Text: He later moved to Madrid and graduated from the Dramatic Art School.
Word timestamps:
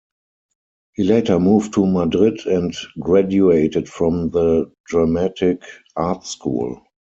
He 0.93 1.03
later 1.03 1.39
moved 1.39 1.75
to 1.75 1.85
Madrid 1.85 2.47
and 2.47 2.73
graduated 2.99 3.87
from 3.87 4.31
the 4.31 4.71
Dramatic 4.87 5.61
Art 5.95 6.25
School. 6.25 6.81